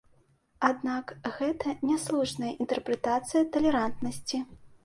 Аднак 0.69 1.13
гэта 1.35 1.75
няслушная 1.91 2.53
інтэрпрэтацыя 2.65 3.47
талерантнасці. 3.59 4.37